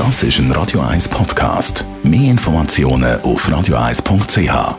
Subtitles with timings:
[0.00, 1.84] Das ist ein Radio 1 Podcast.
[2.02, 4.78] Mehr Informationen auf radio1.ch.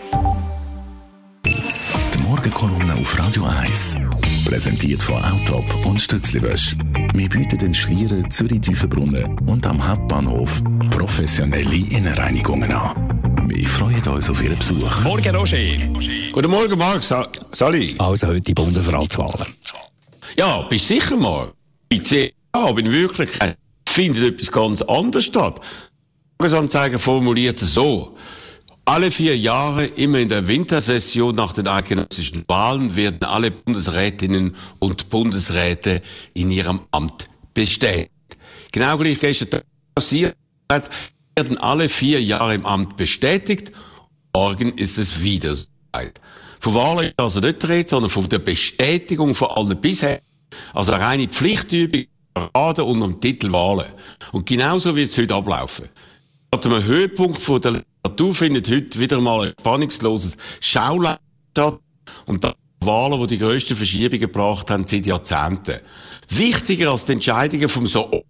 [1.46, 3.97] Die Morgenkolumne auf Radio 1.
[4.45, 6.75] Präsentiert von Autop und Stützliwösch.
[7.13, 13.47] Wir bieten den Schlieren Zürich-Tüfenbrunnen und am Hauptbahnhof professionelle Innenreinigungen an.
[13.47, 15.03] Wir freuen uns auf Ihren Besuch.
[15.03, 15.57] Morgen, Roger.
[16.31, 17.03] Guten Morgen, Marc.
[17.03, 17.93] Sa Sali.
[17.99, 19.53] Also heute die Bundesratswahlen.
[20.35, 21.51] Ja, bist sicher mal.
[21.91, 23.29] Bei CA bin wirklich
[23.91, 25.59] findet etwas ganz anderes statt.
[25.59, 28.18] Die Tagesanzeiger formuliert es so.
[28.86, 35.09] Alle vier Jahre, immer in der Wintersession nach den eidgenössischen Wahlen, werden alle Bundesrätinnen und
[35.09, 36.02] Bundesräte
[36.34, 38.12] in ihrem Amt bestätigt.
[38.72, 39.62] Genau gleich gestern
[39.94, 40.35] passiert,
[40.68, 43.71] werden alle vier Jahre im Amt bestätigt.
[44.34, 46.20] Morgen ist es wieder soweit.
[46.60, 50.21] Von Wahlen ist also nicht reden, sondern von der Bestätigung von allen bisher.
[50.73, 53.91] Also eine reine Pflichtübung, Parade unter dem Titel Wahlen.
[54.31, 55.90] Und genauso wird es heute ablaufen.
[56.52, 61.18] An einem Höhepunkt von der Literatur findet heute wieder mal ein spannungsloses Schauleben
[61.51, 61.79] statt.
[62.26, 65.79] Und das Wahlen, die die grössten Verschiebungen gebracht haben seit Jahrzehnten.
[66.29, 68.23] Wichtiger als die Entscheidungen vom so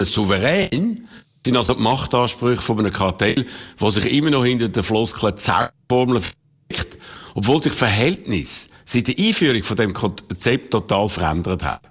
[0.00, 1.08] Souverän
[1.44, 3.46] sind also die Machtansprüche von einem Kartell,
[3.78, 6.98] das sich immer noch hinter der Floskel Zauberformel versteckt,
[7.34, 11.82] obwohl sich Verhältnis seit der Einführung von dem Konzept total verändert hat.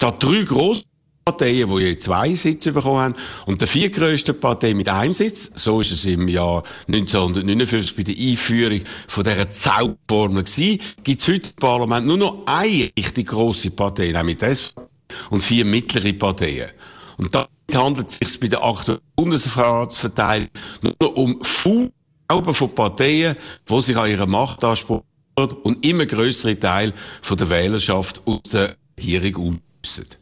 [0.00, 0.84] Statt drei grossen
[1.24, 3.14] Parteien, die je zwei Sitze bekommen haben,
[3.46, 8.14] und der viertgrößten Partei mit einem Sitz, so ist es im Jahr 1959 bei der
[8.16, 13.72] Einführung von dieser Zauberformel gewesen, gibt es heute im Parlament nur noch eine richtig grosse
[13.72, 14.72] Partei, nämlich das,
[15.30, 16.70] und vier mittlere Parteien.
[17.16, 23.34] Und da handelt es sich bei der aktuellen Bundesratsverteilung nur noch um Fußauben von Parteien,
[23.68, 25.02] die sich an ihrer Macht ansprechen
[25.34, 30.18] und immer größere Teil von der Wählerschaft aus der Regierung umsetzen.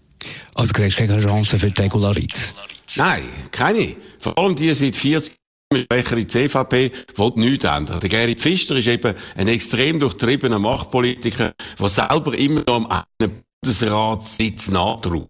[0.55, 2.55] Also du siehst keine Chance für die Regularität?
[2.97, 3.97] Nein, keine.
[4.19, 5.36] Vor allem die seit 40
[5.73, 8.00] Jahren schwächere CVP will nichts ändern.
[8.00, 13.42] Der Gerrit Pfister ist eben ein extrem durchtriebener Machtpolitiker, der selber immer noch am einen
[13.61, 15.29] Bundesratssitz nachtraut.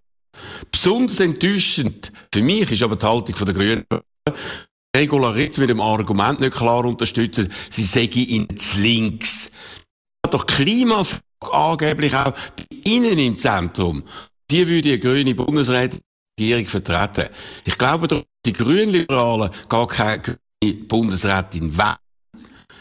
[0.71, 3.85] Besonders enttäuschend für mich ist aber die Haltung der Grünen.
[4.95, 9.51] Regularität mit dem Argument nicht klar unterstützen, sie säge ihnen zu links.
[10.31, 11.23] Doch Klimafrage
[11.53, 14.05] angeblich auch bei Ihnen im Zentrum.
[14.51, 17.31] Die würde die grüne Bundesregierung vertreten.
[17.65, 21.97] Ich glaube, die Grünliberalen gar keine grüne Bundesrätin wählen.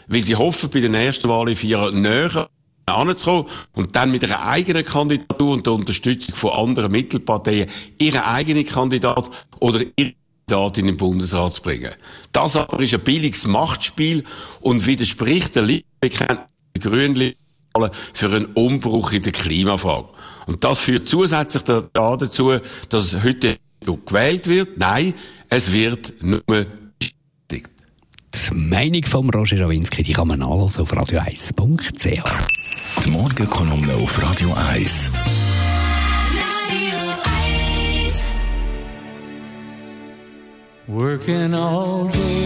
[0.06, 2.48] Weil sie hoffen, bei den ersten Wahlen in vier näher
[2.86, 8.64] anzukommen und dann mit einer eigenen Kandidatur und der Unterstützung von anderen Mittelparteien ihren eigenen
[8.64, 9.28] Kandidat
[9.58, 10.14] oder ihre
[10.46, 11.92] Kandidatin in den Bundesrat zu bringen.
[12.30, 14.22] Das aber ist ein billiges Machtspiel
[14.60, 15.84] und widerspricht der Liebe
[16.78, 17.45] Grünliberalen
[18.12, 20.08] für einen Umbruch in der Klimafrage.
[20.46, 22.52] Und das führt zusätzlich dazu,
[22.88, 24.78] dass heute gewählt wird.
[24.78, 25.14] Nein,
[25.48, 27.70] es wird nur bestätigt.
[28.50, 32.22] Die Meinung von Roger Rawinski, die kann man nachlesen auf radio1.ch.
[33.04, 35.12] Die Morgenkolumne auf Radio 1.
[40.88, 42.45] Working all day.